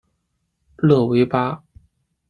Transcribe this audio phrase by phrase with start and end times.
[0.77, 1.63] 勒维巴。